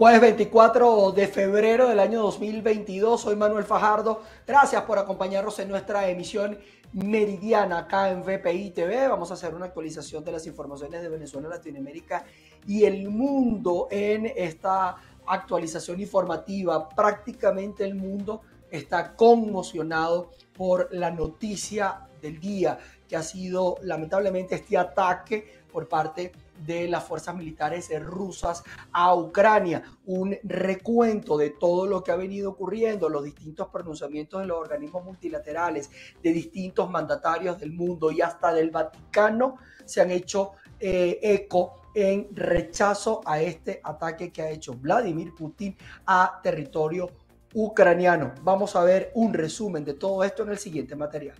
[0.00, 4.22] Jueves 24 de febrero del año 2022, soy Manuel Fajardo.
[4.46, 6.58] Gracias por acompañarnos en nuestra emisión
[6.94, 9.08] meridiana acá en VPI TV.
[9.08, 12.24] Vamos a hacer una actualización de las informaciones de Venezuela, Latinoamérica
[12.66, 14.96] y el mundo en esta
[15.26, 16.88] actualización informativa.
[16.88, 18.40] Prácticamente el mundo
[18.70, 26.22] está conmocionado por la noticia del día, que ha sido lamentablemente este ataque por parte
[26.22, 26.32] de
[26.66, 28.62] las fuerzas militares rusas
[28.92, 29.82] a Ucrania.
[30.06, 35.04] Un recuento de todo lo que ha venido ocurriendo, los distintos pronunciamientos de los organismos
[35.04, 35.90] multilaterales,
[36.22, 42.28] de distintos mandatarios del mundo y hasta del Vaticano se han hecho eh, eco en
[42.32, 47.10] rechazo a este ataque que ha hecho Vladimir Putin a territorio
[47.54, 48.32] ucraniano.
[48.42, 51.36] Vamos a ver un resumen de todo esto en el siguiente material.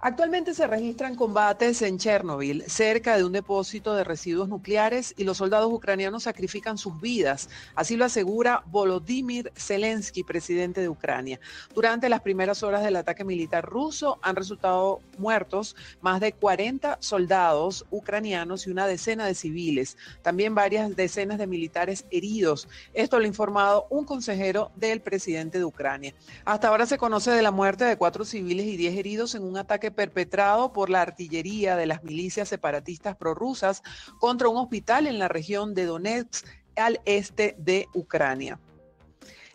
[0.00, 5.38] Actualmente se registran combates en Chernobyl, cerca de un depósito de residuos nucleares, y los
[5.38, 7.50] soldados ucranianos sacrifican sus vidas.
[7.74, 11.40] Así lo asegura Volodymyr Zelensky, presidente de Ucrania.
[11.74, 17.84] Durante las primeras horas del ataque militar ruso han resultado muertos más de 40 soldados
[17.90, 19.96] ucranianos y una decena de civiles.
[20.22, 22.68] También varias decenas de militares heridos.
[22.94, 26.14] Esto lo ha informado un consejero del presidente de Ucrania.
[26.44, 29.56] Hasta ahora se conoce de la muerte de cuatro civiles y diez heridos en un
[29.56, 33.82] ataque perpetrado por la artillería de las milicias separatistas prorrusas
[34.18, 38.58] contra un hospital en la región de Donetsk, al este de Ucrania.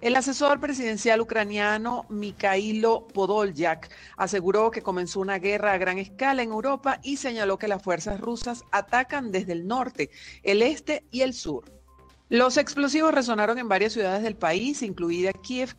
[0.02, 6.52] El asesor presidencial ucraniano Mikhailo Podolyak aseguró que comenzó una guerra a gran escala en
[6.52, 10.10] Europa y señaló que las fuerzas rusas atacan desde el norte,
[10.44, 11.72] el este y el sur.
[12.28, 15.74] Los explosivos resonaron en varias ciudades del país, incluida Kiev.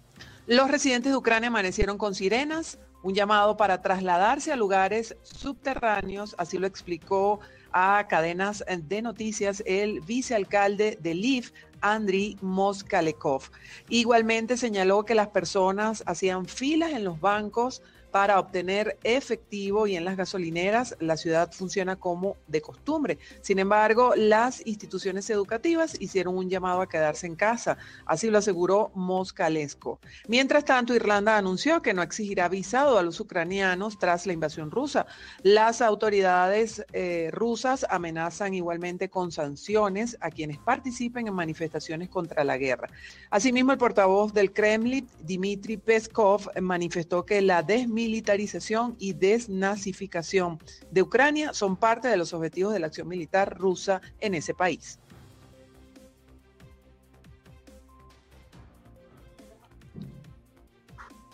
[0.46, 6.56] Los residentes de Ucrania amanecieron con sirenas, un llamado para trasladarse a lugares subterráneos, así
[6.56, 7.38] lo explicó
[7.70, 13.42] a cadenas de noticias el vicealcalde de Lviv, Andriy Moskalekov.
[13.90, 17.82] Igualmente señaló que las personas hacían filas en los bancos
[18.14, 23.18] para obtener efectivo y en las gasolineras la ciudad funciona como de costumbre.
[23.40, 27.76] Sin embargo, las instituciones educativas hicieron un llamado a quedarse en casa,
[28.06, 29.98] así lo aseguró Moscalesco.
[30.28, 35.06] Mientras tanto, Irlanda anunció que no exigirá visado a los ucranianos tras la invasión rusa.
[35.42, 42.58] Las autoridades eh, rusas amenazan igualmente con sanciones a quienes participen en manifestaciones contra la
[42.58, 42.88] guerra.
[43.30, 50.58] Asimismo, el portavoz del Kremlin, Dmitry Peskov, manifestó que la desmilitarización militarización y desnazificación
[50.90, 54.98] de Ucrania son parte de los objetivos de la acción militar rusa en ese país.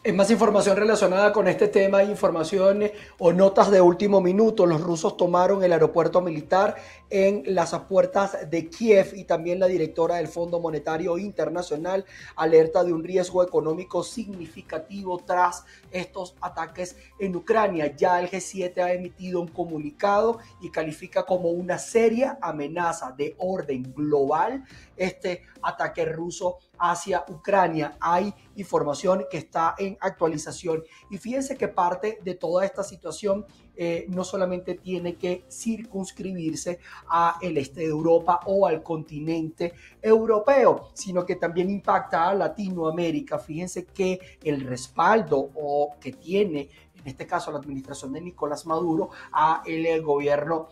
[0.02, 2.84] En más información relacionada con este tema, información
[3.18, 4.64] o notas de último minuto.
[4.64, 6.76] Los rusos tomaron el aeropuerto militar
[7.10, 12.04] en las puertas de Kiev y también la directora del Fondo Monetario Internacional
[12.36, 17.94] alerta de un riesgo económico significativo tras estos ataques en Ucrania.
[17.96, 23.92] Ya el G7 ha emitido un comunicado y califica como una seria amenaza de orden
[23.92, 24.64] global
[24.96, 27.96] este ataque ruso hacia Ucrania.
[28.00, 34.06] Hay información que está en actualización y fíjense que parte de toda esta situación eh,
[34.08, 39.72] no solamente tiene que circunscribirse a el este de Europa o al continente
[40.02, 43.38] europeo, sino que también impacta a Latinoamérica.
[43.38, 46.68] Fíjense que el respaldo o que tiene
[47.02, 50.68] en este caso la administración de Nicolás Maduro, a el gobierno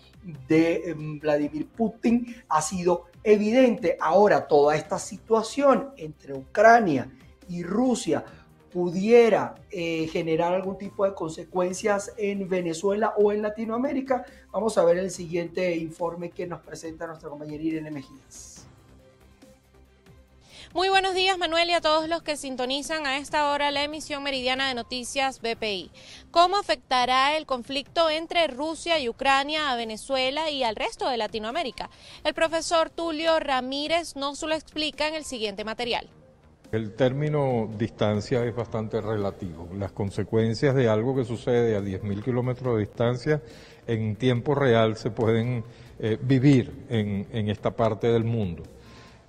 [0.47, 3.97] de em, Vladimir Putin ha sido evidente.
[4.01, 7.11] Ahora, toda esta situación entre Ucrania
[7.49, 8.25] y Rusia
[8.73, 14.25] pudiera eh, generar algún tipo de consecuencias en Venezuela o en Latinoamérica.
[14.53, 18.59] Vamos a ver el siguiente informe que nos presenta nuestra compañera Irene Mejías.
[20.75, 24.23] Muy buenos días, Manuel, y a todos los que sintonizan a esta hora la emisión
[24.23, 25.91] meridiana de noticias BPI.
[26.31, 31.89] ¿Cómo afectará el conflicto entre Rusia y Ucrania a Venezuela y al resto de Latinoamérica?
[32.23, 36.11] El profesor Tulio Ramírez nos lo explica en el siguiente material.
[36.71, 39.69] El término distancia es bastante relativo.
[39.79, 43.43] Las consecuencias de algo que sucede a 10.000 kilómetros de distancia
[43.87, 45.65] en tiempo real se pueden
[45.99, 48.65] eh, vivir en, esta parte del mundo.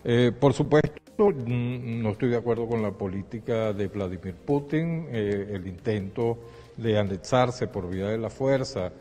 [0.04, 5.52] Eh, por supuesto, mm, no estoy de acuerdo con la política de Vladimir Putin, eh,
[5.54, 6.40] el intento
[6.76, 8.92] de anexarse por vía de la fuerza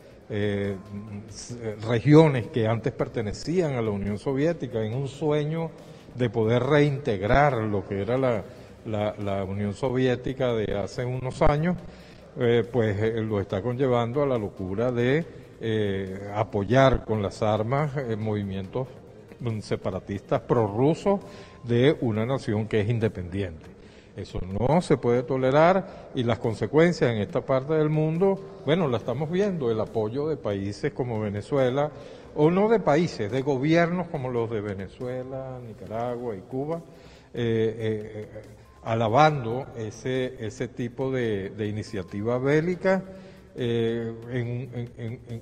[1.87, 5.71] regiones que antes pertenecían a la Unión Soviética en un sueño
[6.15, 8.43] de poder reintegrar lo que era la,
[8.85, 11.77] la, Unión Soviética de hace unos años,
[12.39, 15.25] eh, pues eh, lo está conllevando a la locura de
[15.61, 18.87] eh, apoyar con las armas movimientos
[19.61, 21.19] separatistas prorrusos
[21.63, 23.79] de una nación que es independiente.
[24.15, 28.97] Eso no se puede tolerar y las consecuencias en esta parte del mundo, bueno, la
[28.97, 31.89] estamos viendo, el apoyo de países como Venezuela,
[32.35, 36.81] o no de países, de gobiernos como los de Venezuela, Nicaragua y Cuba,
[37.33, 38.27] eh, eh,
[38.83, 43.03] alabando ese, ese tipo de, iniciativa bélica
[43.55, 44.13] eh,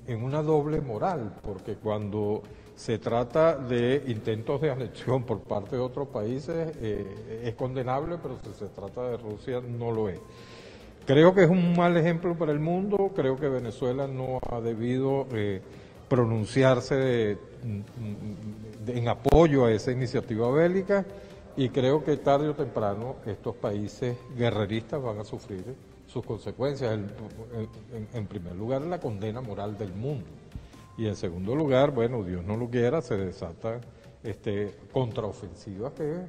[0.08, 2.42] en, una doble moral, porque cuando
[2.76, 8.54] se trata de intentos de anexión por parte de otros países, es condenable, pero si
[8.54, 10.20] se trata de Rusia no lo es.
[11.06, 15.26] Creo que es un mal ejemplo para el mundo, creo que Venezuela no ha debido
[16.08, 17.38] pronunciarse
[18.88, 21.06] en apoyo a esa iniciativa bélica
[21.56, 25.76] y creo que tarde o temprano estos países guerreristas van a sufrir
[26.06, 26.98] sus consecuencias.
[28.14, 30.26] En, primer lugar, la condena moral del mundo.
[30.98, 33.82] Y en segundo lugar, bueno, Dios no lo quiera, se desata
[34.24, 36.22] este, contraofensivas que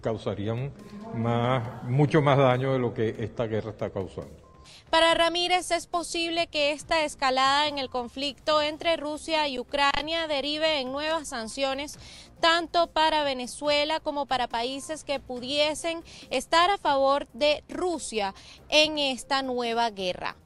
[0.00, 0.70] causarían
[1.14, 4.47] más, mucho más daño de lo que esta guerra está causando.
[4.90, 10.80] Para Ramírez es posible que esta escalada en el conflicto entre Rusia y Ucrania derive
[10.80, 11.98] en nuevas sanciones
[12.40, 18.34] tanto para Venezuela como para países que pudiesen estar a favor de Rusia
[18.68, 20.36] en esta nueva guerra.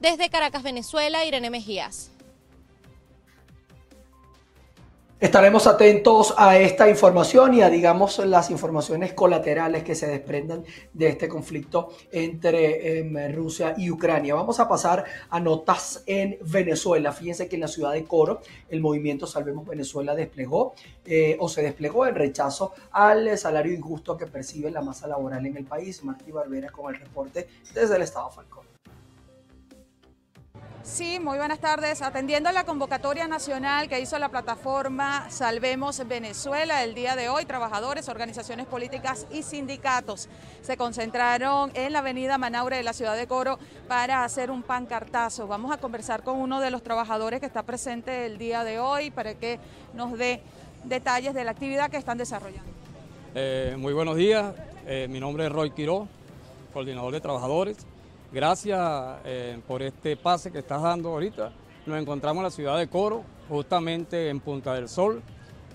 [0.00, 2.09] Desde Caracas, Venezuela, Irene Mejías.
[5.20, 10.64] Estaremos atentos a esta información y a, digamos, las informaciones colaterales que se desprendan
[10.94, 14.34] de este conflicto entre em, Rusia y Ucrania.
[14.34, 17.12] Vamos a pasar a notas en Venezuela.
[17.12, 18.40] Fíjense que en la ciudad de Coro
[18.70, 20.72] el movimiento Salvemos Venezuela desplegó
[21.04, 25.54] eh, o se desplegó en rechazo al salario injusto que percibe la masa laboral en
[25.54, 26.02] el país.
[26.02, 28.69] Martí Barbera con el reporte desde el Estado Falcón.
[30.82, 32.00] Sí, muy buenas tardes.
[32.00, 38.08] Atendiendo la convocatoria nacional que hizo la plataforma Salvemos Venezuela el día de hoy, trabajadores,
[38.08, 40.30] organizaciones políticas y sindicatos
[40.62, 45.46] se concentraron en la avenida Manaure de la ciudad de Coro para hacer un pancartazo.
[45.46, 49.10] Vamos a conversar con uno de los trabajadores que está presente el día de hoy
[49.10, 49.60] para que
[49.92, 50.40] nos dé
[50.84, 52.70] detalles de la actividad que están desarrollando.
[53.34, 54.54] Eh, muy buenos días,
[54.86, 56.08] eh, mi nombre es Roy Quiró,
[56.72, 57.86] coordinador de trabajadores.
[58.32, 58.78] Gracias
[59.24, 61.50] eh, por este pase que estás dando ahorita.
[61.84, 65.20] Nos encontramos en la ciudad de Coro, justamente en Punta del Sol.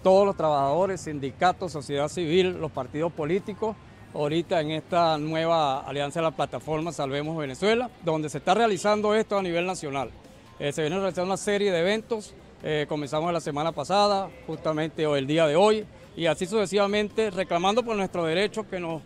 [0.01, 3.75] Todos los trabajadores, sindicatos, sociedad civil, los partidos políticos,
[4.13, 9.37] ahorita en esta nueva alianza de la plataforma Salvemos Venezuela, donde se está realizando esto
[9.37, 10.09] a nivel nacional.
[10.57, 15.17] Eh, se viene realizando una serie de eventos, eh, comenzamos la semana pasada, justamente o
[15.17, 15.85] el día de hoy,
[16.15, 19.01] y así sucesivamente reclamando por nuestros derechos que, nos,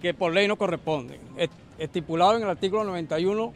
[0.00, 1.20] que por ley nos corresponden
[1.78, 3.52] estipulado en el artículo 91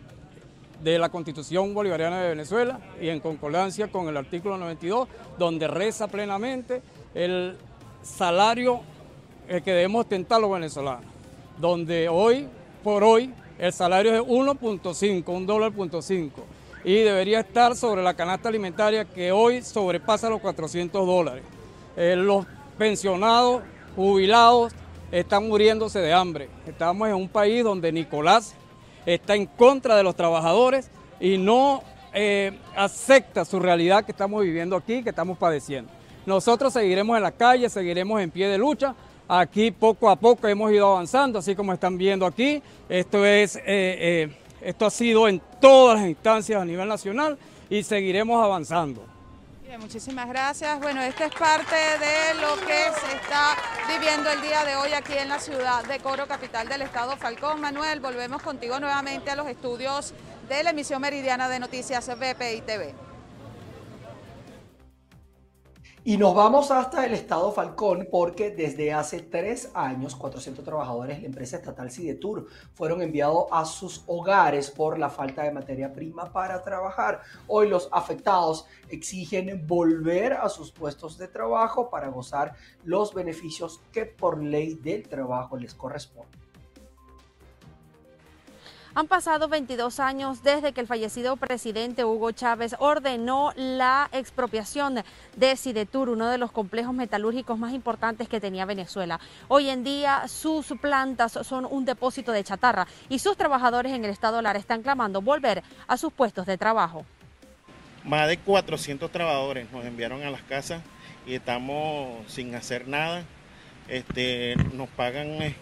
[0.82, 5.08] de la Constitución Bolivariana de Venezuela y en concordancia con el artículo 92,
[5.38, 6.82] donde reza plenamente
[7.14, 7.56] el
[8.02, 8.80] salario
[9.48, 11.04] que debemos ostentar los venezolanos,
[11.58, 12.48] donde hoy
[12.82, 16.44] por hoy el salario es 1.5, un dólar punto cinco,
[16.84, 21.42] y debería estar sobre la canasta alimentaria que hoy sobrepasa los 400 dólares.
[21.96, 22.46] Eh, los
[22.78, 23.62] pensionados,
[23.96, 24.72] jubilados,
[25.10, 26.48] están muriéndose de hambre.
[26.66, 28.54] Estamos en un país donde Nicolás
[29.04, 31.82] está en contra de los trabajadores y no
[32.12, 35.90] eh, acepta su realidad que estamos viviendo aquí, que estamos padeciendo.
[36.24, 38.94] Nosotros seguiremos en la calle, seguiremos en pie de lucha.
[39.28, 42.62] Aquí poco a poco hemos ido avanzando, así como están viendo aquí.
[42.88, 47.38] Esto, es, eh, eh, esto ha sido en todas las instancias a nivel nacional
[47.70, 49.15] y seguiremos avanzando
[49.78, 50.80] muchísimas gracias.
[50.80, 53.56] Bueno, esto es parte de lo que se está
[53.88, 57.60] viviendo el día de hoy aquí en la ciudad de Coro, capital del estado Falcón.
[57.60, 60.14] Manuel, volvemos contigo nuevamente a los estudios
[60.48, 63.05] de la emisión meridiana de noticias BPI TV.
[66.08, 71.22] Y nos vamos hasta el estado Falcón porque desde hace tres años 400 trabajadores de
[71.22, 76.32] la empresa estatal Cidetur fueron enviados a sus hogares por la falta de materia prima
[76.32, 77.22] para trabajar.
[77.48, 84.06] Hoy los afectados exigen volver a sus puestos de trabajo para gozar los beneficios que
[84.06, 86.45] por ley del trabajo les corresponden.
[88.98, 95.04] Han pasado 22 años desde que el fallecido presidente Hugo Chávez ordenó la expropiación
[95.36, 99.20] de Sidetur, uno de los complejos metalúrgicos más importantes que tenía Venezuela.
[99.48, 104.10] Hoy en día sus plantas son un depósito de chatarra y sus trabajadores en el
[104.10, 107.04] estado Lara están clamando volver a sus puestos de trabajo.
[108.02, 110.80] Más de 400 trabajadores nos enviaron a las casas
[111.26, 113.24] y estamos sin hacer nada.
[113.88, 115.54] Este, nos pagan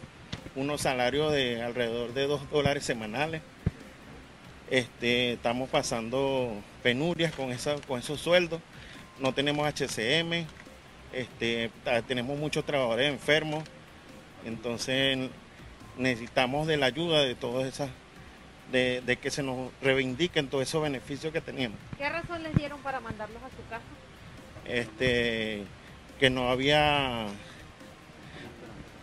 [0.56, 3.42] unos salarios de alrededor de 2 dólares semanales.
[4.70, 8.60] Este, estamos pasando penurias con, esa, con esos sueldos.
[9.18, 10.46] No tenemos HCM,
[11.12, 11.70] este,
[12.06, 13.64] tenemos muchos trabajadores enfermos.
[14.44, 15.30] Entonces
[15.96, 17.90] necesitamos de la ayuda de todas esas,
[18.72, 21.78] de, que se nos reivindiquen todos esos beneficios que teníamos.
[21.96, 23.84] ¿Qué razón les dieron para mandarlos a su casa?
[24.64, 25.64] Este,
[26.18, 27.26] que no había,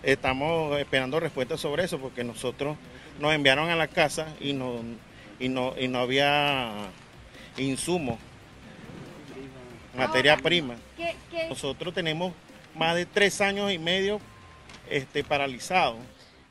[0.03, 2.77] estamos esperando respuestas sobre eso porque nosotros
[3.19, 4.81] nos enviaron a la casa y no,
[5.39, 6.71] y no, y no había
[7.57, 8.17] insumos,
[9.95, 10.75] materia prima.
[11.49, 12.33] Nosotros tenemos
[12.75, 14.19] más de tres años y medio
[14.89, 15.97] este, paralizados.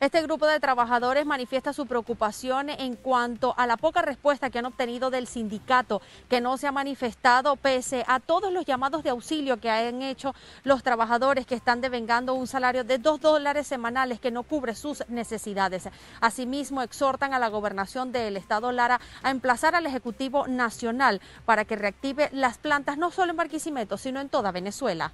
[0.01, 4.65] Este grupo de trabajadores manifiesta su preocupación en cuanto a la poca respuesta que han
[4.65, 9.61] obtenido del sindicato, que no se ha manifestado pese a todos los llamados de auxilio
[9.61, 14.31] que han hecho los trabajadores que están devengando un salario de dos dólares semanales que
[14.31, 15.91] no cubre sus necesidades.
[16.23, 21.77] Asimismo, exhortan a la gobernación del estado Lara a emplazar al Ejecutivo Nacional para que
[21.77, 25.13] reactive las plantas no solo en Barquisimeto, sino en toda Venezuela.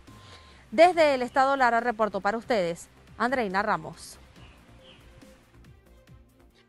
[0.71, 2.87] Desde el estado Lara reporto para ustedes,
[3.19, 4.21] Andreina Ramos.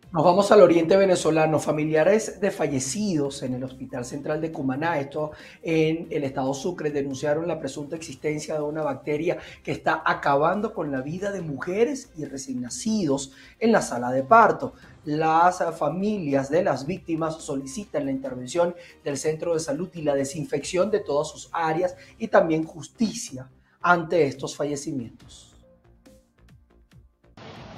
[0.09, 1.59] Nos vamos al oriente venezolano.
[1.59, 7.45] Familiares de fallecidos en el Hospital Central de Cumaná, esto en el estado Sucre, denunciaron
[7.45, 12.23] la presunta existencia de una bacteria que está acabando con la vida de mujeres y
[12.23, 14.71] recién nacidos en la sala de parto.
[15.03, 20.89] Las familias de las víctimas solicitan la intervención del centro de salud y la desinfección
[20.89, 23.49] de todas sus áreas y también justicia
[23.81, 25.46] ante estos fallecimientos.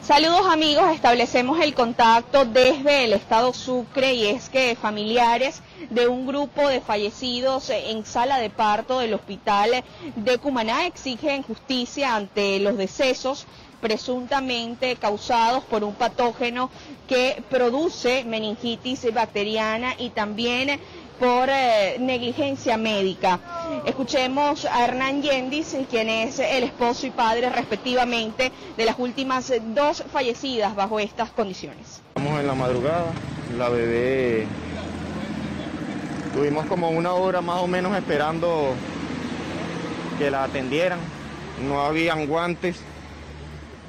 [0.10, 5.62] Saludos amigos, establecemos el contacto desde el estado Sucre y es que familiares
[5.92, 9.84] de un grupo de fallecidos en sala de parto del hospital
[10.16, 13.46] de Cumaná exigen justicia ante los decesos
[13.82, 16.72] presuntamente causados por un patógeno
[17.08, 20.80] que produce meningitis bacteriana y también
[21.20, 23.40] por eh, negligencia médica.
[23.86, 30.04] Escuchemos a Hernán Yendis, quien es el esposo y padre respectivamente de las últimas dos
[30.12, 32.02] fallecidas bajo estas condiciones.
[32.16, 33.12] Estamos en la madrugada,
[33.58, 34.48] la bebé
[36.34, 38.74] tuvimos como una hora más o menos esperando
[40.18, 41.00] que la atendieran.
[41.68, 42.80] No habían guantes,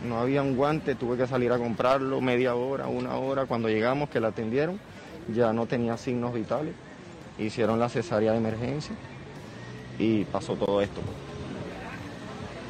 [0.08, 3.46] no habían guantes, tuve que salir a comprarlo media hora, una hora.
[3.46, 4.80] Cuando llegamos que la atendieron,
[5.32, 6.74] ya no tenía signos vitales
[7.40, 8.94] hicieron la cesárea de emergencia
[9.98, 11.00] y pasó todo esto.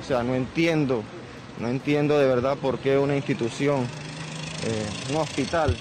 [0.00, 1.02] O sea, no entiendo,
[1.60, 3.80] no entiendo de verdad por qué una institución,
[4.66, 5.76] eh, un hospital,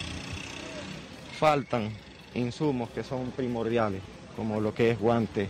[1.39, 1.89] faltan
[2.35, 4.01] insumos que son primordiales,
[4.35, 5.49] como lo que es guante,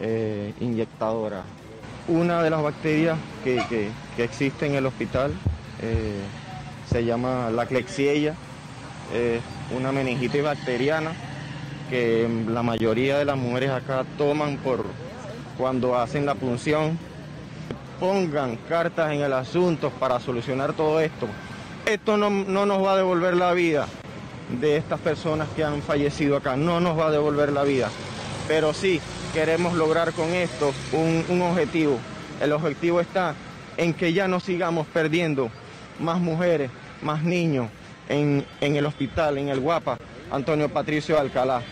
[0.00, 1.44] eh, inyectadora.
[2.08, 3.90] Una de las bacterias que, que,
[4.22, 5.32] existe en el hospital
[5.82, 6.20] eh,
[6.90, 8.34] se llama la Klebsiella,
[9.74, 11.12] una meningitis bacteriana
[11.88, 14.84] que la mayoría de las mujeres acá toman por
[15.58, 16.98] cuando hacen la punción.
[17.98, 21.26] Pongan cartas en el asunto para solucionar todo esto.
[21.84, 23.88] Esto no, nos va a devolver la vida
[24.60, 27.90] de estas personas que han fallecido acá, no nos va a devolver la vida.
[28.46, 29.00] Pero sí
[29.34, 31.98] queremos lograr con esto un, objetivo.
[32.40, 33.34] El objetivo está
[33.76, 35.50] en que ya no sigamos perdiendo
[35.98, 36.70] más mujeres,
[37.02, 37.68] más niños
[38.08, 39.98] en, en el hospital, en el Guapa,
[40.30, 41.62] Antonio Patricio Alcalá.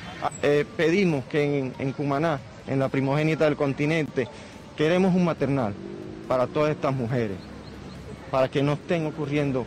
[0.43, 4.29] Eh, pedimos que en, Cumaná, en la primogénita del continente,
[4.77, 5.75] queremos un maternal
[6.29, 7.37] para todas estas mujeres,
[8.31, 9.65] para que no estén ocurriendo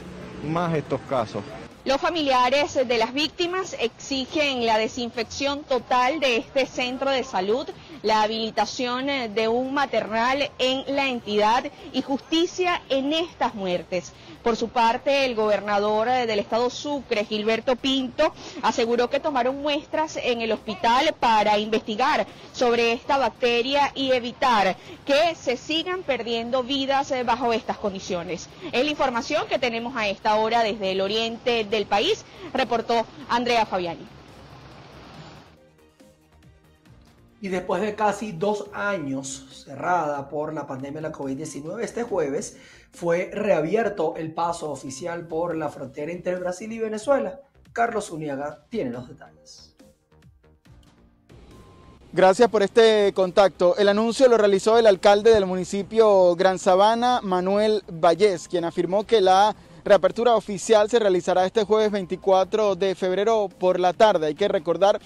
[0.48, 1.44] más estos casos.
[1.86, 7.68] Los familiares de las víctimas exigen la desinfección total de este centro de salud,
[8.04, 14.14] la habilitación de un maternal en la entidad y justicia en estas muertes.
[14.44, 20.18] Por su parte, el gobernador eh, del estado Sucre, Gilberto Pinto, aseguró que tomaron muestras
[20.18, 27.12] en el hospital para investigar sobre esta bacteria y evitar que se sigan perdiendo vidas
[27.12, 28.50] eh, bajo estas condiciones.
[28.72, 33.66] Es la información que tenemos a esta hora desde el oriente del país, reportó Andrea
[33.66, 34.19] Fabiani.
[37.42, 42.58] Y después de casi dos años cerrada por la pandemia de la COVID-19, este jueves
[42.92, 47.40] fue reabierto el paso oficial por la frontera entre Brasil y Venezuela.
[47.72, 49.76] Carlos Uniaga tiene los detalles.
[52.12, 53.78] Gracias por este contacto.
[53.78, 59.22] El anuncio lo realizó el alcalde del municipio Gran Sabana, Manuel Vallés, quien afirmó que
[59.22, 59.56] la
[59.86, 64.28] reapertura oficial se realizará este jueves 24 de febrero por la tarde.
[64.28, 65.00] Hay que recordar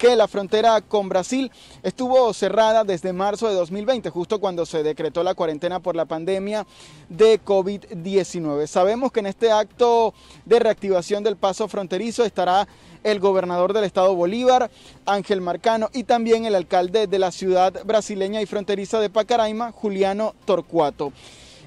[0.00, 1.52] que la frontera con Brasil
[1.82, 6.66] estuvo cerrada desde marzo de 2020, justo cuando se decretó la cuarentena por la pandemia
[7.10, 8.66] de COVID-19.
[8.66, 10.14] Sabemos que en este acto
[10.46, 12.66] de reactivación del paso fronterizo estará
[13.04, 14.70] el gobernador del estado Bolívar,
[15.04, 20.34] Ángel Marcano, y también el alcalde de la ciudad brasileña y fronteriza de Pacaraima, Juliano
[20.46, 21.12] Torcuato.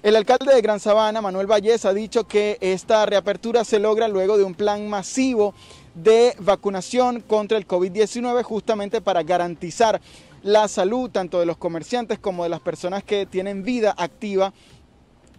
[0.02, 4.38] El alcalde de Gran Sabana, Manuel Vallés, ha dicho que esta reapertura se logra luego
[4.38, 5.54] de un plan masivo
[5.96, 10.02] de vacunación contra el COVID-19 justamente para garantizar
[10.42, 14.54] la salud tanto de los comerciantes como de las personas que tienen vida activa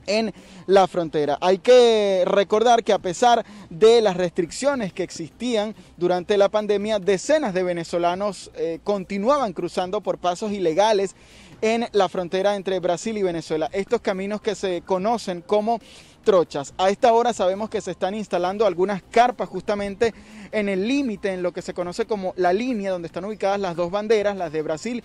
[0.07, 0.33] en
[0.67, 1.39] la frontera.
[1.41, 7.55] Hay que recordar que a pesar de las restricciones que existían durante la pandemia, decenas
[7.55, 11.15] de venezolanos eh, continuaban cruzando por pasos ilegales
[11.61, 13.71] en la frontera entre Brasil y Venezuela.
[13.73, 15.81] Estos caminos que se conocen como
[16.25, 16.75] trochas.
[16.79, 20.15] A esta hora sabemos que se están instalando algunas carpas justamente
[20.51, 23.77] en el límite, en lo que se conoce como la línea donde están ubicadas las
[23.77, 25.05] dos banderas, las de Brasil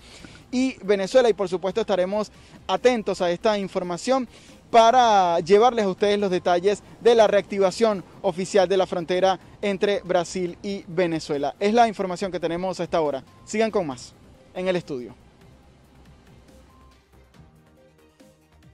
[0.50, 1.28] y Venezuela.
[1.28, 2.32] Y por supuesto estaremos
[2.66, 4.28] atentos a esta información
[4.70, 10.56] para llevarles a ustedes los detalles de la reactivación oficial de la frontera entre Brasil
[10.62, 11.54] y Venezuela.
[11.58, 13.24] Es la información que tenemos a esta hora.
[13.44, 14.14] Sigan con más
[14.54, 15.14] en el estudio.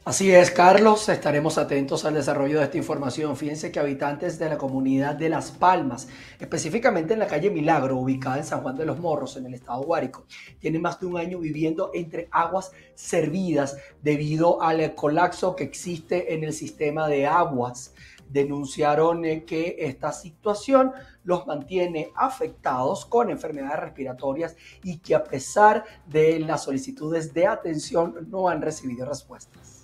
[0.09, 3.37] Así es, Carlos, estaremos atentos al desarrollo de esta información.
[3.37, 6.07] Fíjense que habitantes de la comunidad de Las Palmas,
[6.39, 9.83] específicamente en la calle Milagro, ubicada en San Juan de los Morros, en el estado
[9.83, 10.25] Guárico,
[10.61, 16.45] tienen más de un año viviendo entre aguas servidas debido al colapso que existe en
[16.45, 17.93] el sistema de aguas.
[18.29, 20.93] Denunciaron eh, que esta situación
[21.25, 28.29] los mantiene afectados con enfermedades respiratorias y que a pesar de las solicitudes de atención
[28.31, 29.76] no han recibido respuestas.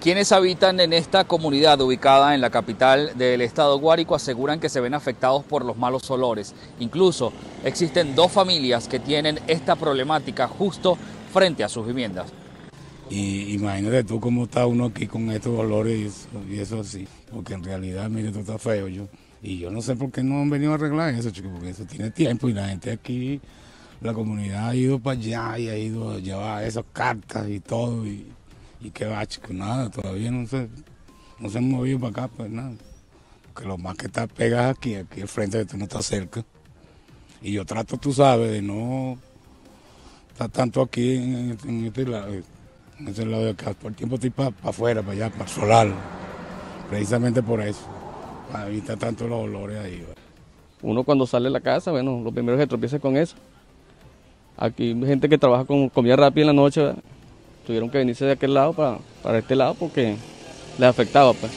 [0.00, 4.80] Quienes habitan en esta comunidad ubicada en la capital del estado Guárico aseguran que se
[4.80, 6.54] ven afectados por los malos olores.
[6.78, 7.32] Incluso
[7.64, 10.96] existen dos familias que tienen esta problemática justo
[11.32, 12.32] frente a sus viviendas.
[13.10, 17.64] Y imagínate tú cómo está uno aquí con estos olores y eso, así, porque en
[17.64, 19.08] realidad, mire, esto está feo yo.
[19.42, 21.84] Y yo no sé por qué no han venido a arreglar eso, chicos, porque eso
[21.86, 23.40] tiene tiempo y la gente aquí,
[24.00, 28.06] la comunidad ha ido para allá y ha ido a llevar esas cartas y todo.
[28.06, 28.26] Y,
[28.80, 30.68] y qué chico, nada, todavía no se,
[31.38, 32.72] no se han movido para acá, pues nada.
[33.42, 36.44] Porque lo más que está pegado aquí, aquí al frente de tú no está cerca.
[37.42, 39.18] Y yo trato, tú sabes, de no
[40.30, 43.74] estar tanto aquí en, este lado, en este lado de acá.
[43.74, 45.88] Por el tiempo estoy para afuera, para allá, para el solar.
[46.88, 47.82] Precisamente por eso,
[48.52, 50.04] para evitar tanto los olores ahí.
[50.82, 53.36] Uno cuando sale de la casa, bueno, lo primero que tropieza con eso.
[54.56, 57.02] Aquí hay gente que trabaja con comida rápida en la noche, ¿verdad?
[57.68, 60.16] Tuvieron que venirse de aquel lado para, para este lado porque
[60.78, 61.52] les afectaba pues,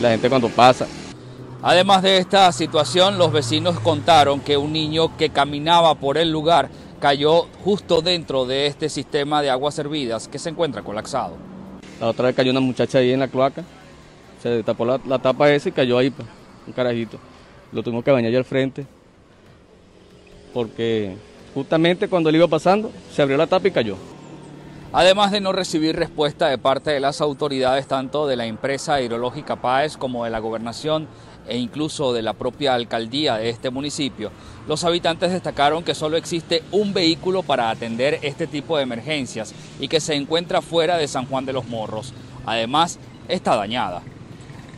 [0.00, 0.88] la gente cuando pasa.
[1.62, 6.68] Además de esta situación, los vecinos contaron que un niño que caminaba por el lugar
[6.98, 11.36] cayó justo dentro de este sistema de aguas servidas que se encuentra colapsado.
[12.00, 13.62] La otra vez cayó una muchacha ahí en la cloaca,
[14.42, 16.26] se tapó la, tapa esa y cayó ahí, pues,
[16.66, 17.18] un carajito.
[17.70, 18.84] Lo tuvimos que bañar allá al frente,
[20.52, 21.14] porque
[21.54, 23.96] justamente cuando él iba pasando, se abrió la tapa y cayó.
[24.94, 29.56] Además de no recibir respuesta de parte de las autoridades tanto de la empresa hidrológica
[29.56, 31.08] PAES como de la gobernación
[31.48, 34.30] e incluso de la propia alcaldía de este municipio,
[34.68, 39.88] los habitantes destacaron que solo existe un vehículo para atender este tipo de emergencias y
[39.88, 42.12] que se encuentra fuera de San Juan de los Morros.
[42.44, 44.02] Además, está dañada.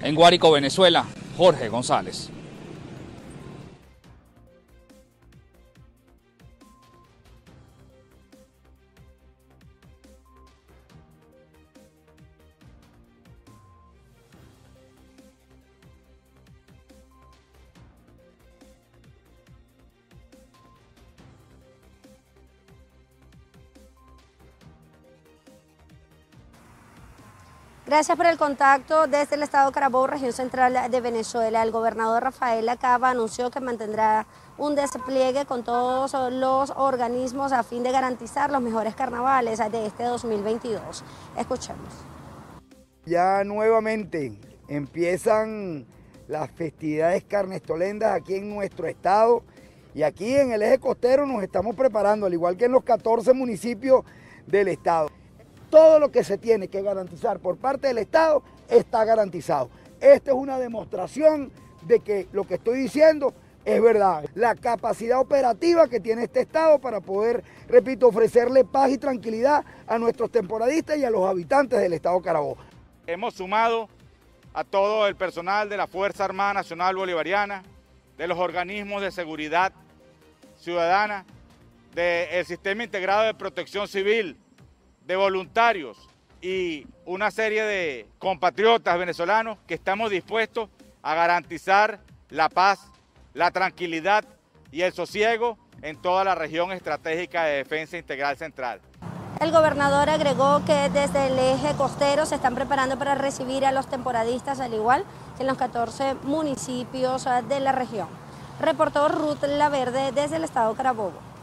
[0.01, 2.31] En Guárico, Venezuela, Jorge González.
[27.95, 31.63] Gracias por el contacto desde el estado Carabobo, región central de Venezuela.
[31.63, 34.27] El gobernador Rafael Acaba anunció que mantendrá
[34.59, 40.03] un despliegue con todos los organismos a fin de garantizar los mejores carnavales de este
[40.03, 41.05] 2022.
[41.39, 41.89] Escuchemos.
[43.07, 45.87] Ya nuevamente empiezan
[46.27, 49.45] las festividades carnestolendas aquí en nuestro estado
[49.95, 53.35] y aquí en el eje costero nos estamos preparando, al igual que en los 14
[53.35, 54.03] municipios
[54.49, 55.11] del estado
[55.75, 59.71] todo lo que se tiene que garantizar por parte del Estado está garantizado.
[60.01, 61.51] Esta es una demostración
[61.83, 63.35] de que lo que estoy diciendo
[63.65, 64.25] es verdad.
[64.37, 69.99] La capacidad operativa que tiene este Estado para poder, repito, ofrecerle paz y tranquilidad a
[69.99, 72.57] nuestros temporadistas y a los habitantes del Estado Carabobo.
[73.09, 73.89] Hemos sumado
[74.53, 77.65] a todo el personal de la Fuerza Armada Nacional Bolivariana,
[78.17, 79.73] de los organismos de seguridad
[80.61, 81.25] ciudadana,
[81.97, 84.37] del sistema integrado de protección civil,
[85.07, 86.09] de voluntarios
[86.41, 90.69] y una serie de compatriotas venezolanos que estamos dispuestos
[91.03, 92.81] a garantizar la paz,
[93.33, 94.25] la tranquilidad
[94.71, 98.81] y el sosiego en toda la región estratégica de defensa integral central.
[99.41, 103.89] El gobernador agregó que desde el eje costero se están preparando para recibir a los
[103.89, 105.05] temporadistas al igual
[105.37, 108.09] que en los 14 municipios de la región.
[108.61, 111.34] Reportó Ruth Laverde desde el estado Carabobo.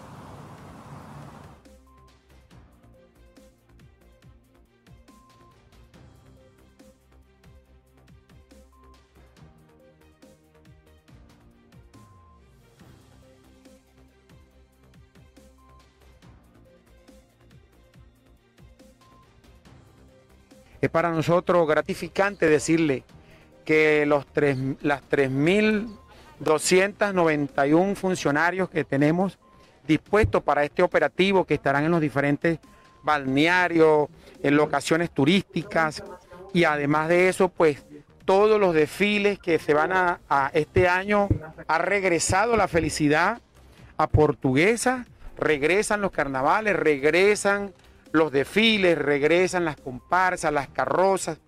[20.81, 23.03] Es para nosotros gratificante decirle
[23.63, 29.37] que los tres, las 3.291 funcionarios que tenemos
[29.87, 32.57] dispuestos para este operativo, que estarán en los diferentes
[33.03, 34.09] balnearios,
[34.41, 36.01] en locaciones turísticas
[36.53, 37.85] y además de eso, pues
[38.25, 41.27] todos los desfiles que se van a, a este año
[41.67, 43.39] ha regresado la felicidad
[43.97, 45.05] a Portuguesa,
[45.37, 47.71] regresan los carnavales, regresan
[48.11, 51.39] los desfiles, regresan las comparsas, las carrozas.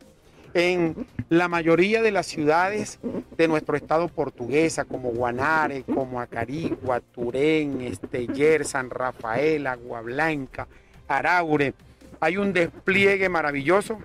[0.55, 2.99] En la mayoría de las ciudades
[3.37, 10.67] de nuestro estado portuguesa, como Guanare, como Acarigua, Turén, Esteller, San Rafael, Agua Blanca,
[11.07, 11.73] Araure,
[12.19, 13.97] hay un despliegue maravilloso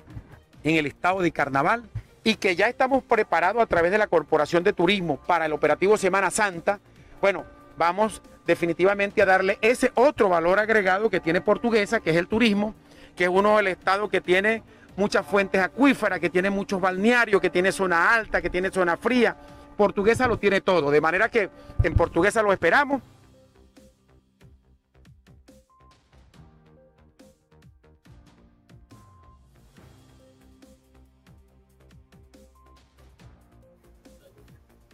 [0.64, 1.84] en el estado de Carnaval
[2.24, 5.96] y que ya estamos preparados a través de la Corporación de Turismo para el operativo
[5.96, 6.80] Semana Santa.
[7.20, 7.44] Bueno,
[7.76, 12.74] vamos definitivamente a darle ese otro valor agregado que tiene Portuguesa, que es el turismo,
[13.14, 14.62] que es uno del estados que tiene
[14.96, 19.37] muchas fuentes acuíferas, que tiene muchos balnearios, que tiene zona alta, que tiene zona fría.
[19.76, 21.50] Portuguesa lo tiene todo, de manera que
[21.82, 23.02] en Portuguesa lo esperamos.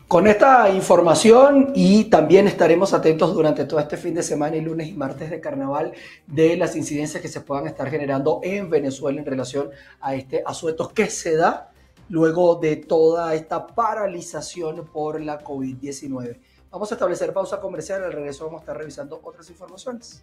[0.06, 4.88] Con esta información y también estaremos atentos durante todo este fin de semana y lunes
[4.88, 5.92] y martes de carnaval
[6.26, 9.70] de las incidencias que se puedan estar generando en Venezuela en relación
[10.02, 11.72] a este asueto que se da
[12.10, 16.38] luego de toda esta paralización por la COVID-19.
[16.70, 20.22] Vamos a establecer pausa comercial, al regreso vamos a estar revisando otras informaciones.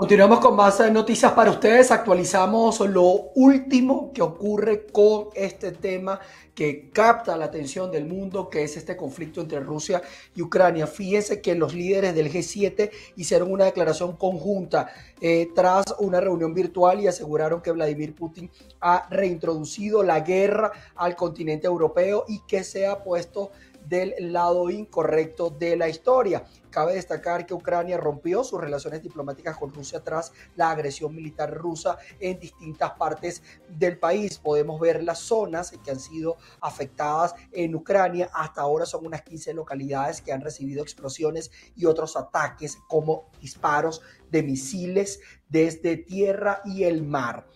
[0.00, 1.90] Continuamos con más noticias para ustedes.
[1.90, 6.18] Actualizamos lo último que ocurre con este tema
[6.54, 10.00] que capta la atención del mundo, que es este conflicto entre Rusia
[10.34, 10.86] y Ucrania.
[10.86, 17.00] Fíjense que los líderes del G7 hicieron una declaración conjunta eh, tras una reunión virtual
[17.00, 22.86] y aseguraron que Vladimir Putin ha reintroducido la guerra al continente europeo y que se
[22.86, 23.50] ha puesto
[23.86, 26.44] del lado incorrecto de la historia.
[26.70, 31.98] Cabe destacar que Ucrania rompió sus relaciones diplomáticas con Rusia tras la agresión militar rusa
[32.20, 34.38] en distintas partes del país.
[34.38, 38.30] Podemos ver las zonas que han sido afectadas en Ucrania.
[38.32, 44.02] Hasta ahora son unas 15 localidades que han recibido explosiones y otros ataques como disparos
[44.30, 47.46] de misiles desde tierra y el mar.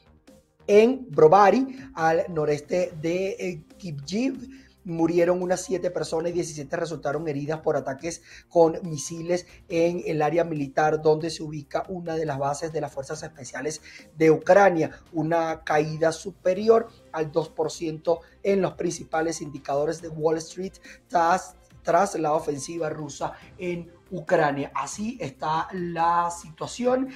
[0.66, 4.48] En Brovary, al noreste de eh, Kyiv,
[4.84, 10.44] murieron unas 7 personas y 17 resultaron heridas por ataques con misiles en el área
[10.44, 13.80] militar donde se ubica una de las bases de las Fuerzas Especiales
[14.16, 20.74] de Ucrania, una caída superior al 2% en los principales indicadores de Wall Street
[21.08, 24.70] tras, tras la ofensiva rusa en Ucrania.
[24.74, 27.08] Así está la situación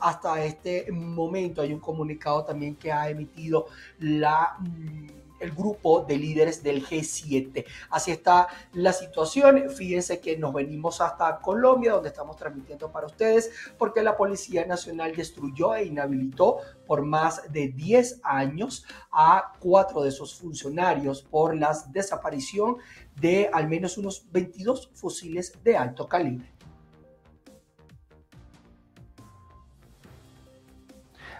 [0.00, 1.62] hasta este momento.
[1.62, 3.66] Hay un comunicado también que ha emitido
[3.98, 4.56] la...
[4.60, 7.64] Mm, el grupo de líderes del G7.
[7.90, 9.70] Así está la situación.
[9.70, 15.14] Fíjense que nos venimos hasta Colombia, donde estamos transmitiendo para ustedes, porque la Policía Nacional
[15.14, 21.76] destruyó e inhabilitó por más de 10 años a cuatro de sus funcionarios por la
[21.90, 22.76] desaparición
[23.20, 26.57] de al menos unos 22 fusiles de alto calibre.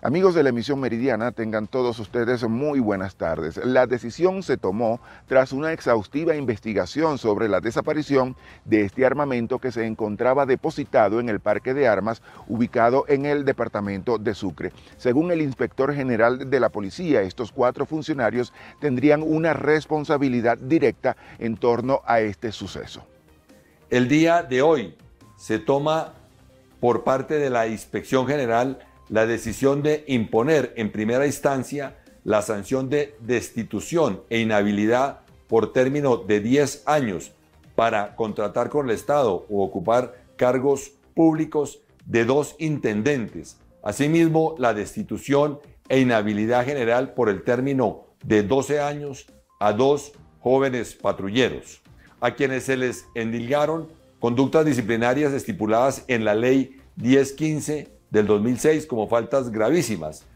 [0.00, 3.56] Amigos de la emisión meridiana, tengan todos ustedes muy buenas tardes.
[3.56, 9.72] La decisión se tomó tras una exhaustiva investigación sobre la desaparición de este armamento que
[9.72, 14.72] se encontraba depositado en el parque de armas ubicado en el departamento de Sucre.
[14.98, 21.56] Según el inspector general de la policía, estos cuatro funcionarios tendrían una responsabilidad directa en
[21.56, 23.04] torno a este suceso.
[23.90, 24.94] El día de hoy
[25.36, 26.12] se toma
[26.78, 32.90] por parte de la Inspección General la decisión de imponer en primera instancia la sanción
[32.90, 37.32] de destitución e inhabilidad por término de 10 años
[37.74, 43.58] para contratar con el Estado o ocupar cargos públicos de dos intendentes.
[43.82, 49.26] Asimismo, la destitución e inhabilidad general por el término de 12 años
[49.60, 51.80] a dos jóvenes patrulleros,
[52.20, 59.08] a quienes se les endilgaron conductas disciplinarias estipuladas en la ley 1015 del 2006 como
[59.08, 60.26] faltas gravísimas.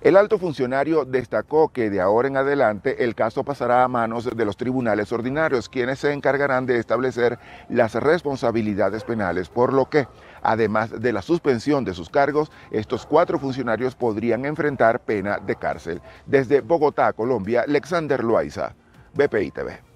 [0.00, 4.44] El alto funcionario destacó que de ahora en adelante el caso pasará a manos de
[4.46, 10.08] los tribunales ordinarios, quienes se encargarán de establecer las responsabilidades penales, por lo que,
[10.40, 16.00] además de la suspensión de sus cargos, estos cuatro funcionarios podrían enfrentar pena de cárcel.
[16.24, 18.74] Desde Bogotá, Colombia, Alexander Loaiza,
[19.12, 19.89] BPI TV.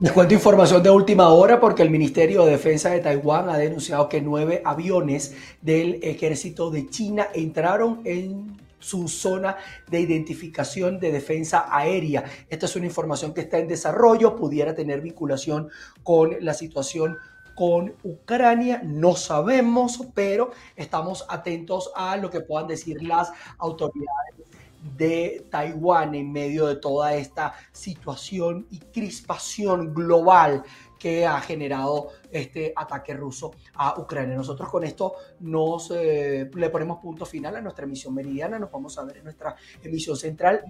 [0.00, 4.08] Les cuento información de última hora porque el Ministerio de Defensa de Taiwán ha denunciado
[4.08, 9.58] que nueve aviones del ejército de China entraron en su zona
[9.90, 12.24] de identificación de defensa aérea.
[12.48, 15.68] Esta es una información que está en desarrollo, pudiera tener vinculación
[16.02, 17.18] con la situación
[17.54, 24.49] con Ucrania, no sabemos, pero estamos atentos a lo que puedan decir las autoridades
[24.82, 30.62] de Taiwán en medio de toda esta situación y crispación global
[30.98, 34.36] que ha generado este ataque ruso a Ucrania.
[34.36, 38.96] Nosotros con esto nos eh, le ponemos punto final a nuestra emisión meridiana, nos vamos
[38.98, 40.62] a ver en nuestra emisión central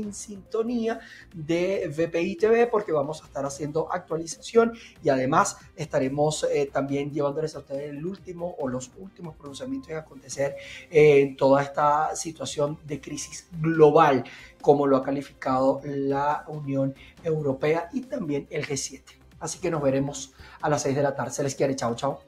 [0.00, 1.00] en sintonía
[1.34, 7.54] de VPI TV porque vamos a estar haciendo actualización y además estaremos eh, también llevándoles
[7.54, 10.56] a ustedes el último o los últimos pronunciamientos en acontecer
[10.90, 14.24] en toda esta situación de crisis global
[14.60, 19.02] como lo ha calificado la Unión Europea y también el G7.
[19.38, 21.30] Así que nos veremos a las 6 de la tarde.
[21.30, 21.76] Se les quiere.
[21.76, 22.20] Chao, chao.